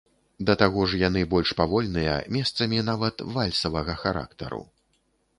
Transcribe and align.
Да 0.49 0.53
таго 0.61 0.85
ж, 0.91 0.99
яны 1.07 1.21
больш 1.33 1.49
павольныя, 1.59 2.15
месцамі 2.37 2.79
нават 2.87 3.15
вальсавага 3.35 3.93
характару. 4.05 4.61